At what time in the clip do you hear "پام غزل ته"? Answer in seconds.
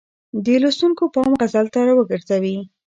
1.15-1.79